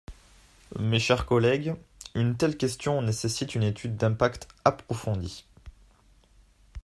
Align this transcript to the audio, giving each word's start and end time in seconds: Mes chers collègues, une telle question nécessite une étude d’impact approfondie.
Mes 0.79 0.97
chers 0.99 1.27
collègues, 1.27 1.75
une 2.15 2.35
telle 2.35 2.57
question 2.57 3.03
nécessite 3.03 3.53
une 3.53 3.61
étude 3.61 3.97
d’impact 3.97 4.47
approfondie. 4.65 5.45